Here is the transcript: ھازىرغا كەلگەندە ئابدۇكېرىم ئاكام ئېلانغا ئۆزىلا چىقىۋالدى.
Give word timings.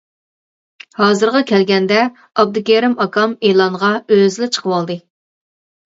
ھازىرغا 1.01 1.41
كەلگەندە 1.51 2.01
ئابدۇكېرىم 2.07 2.99
ئاكام 3.07 3.39
ئېلانغا 3.51 3.95
ئۆزىلا 4.05 4.53
چىقىۋالدى. 4.59 5.03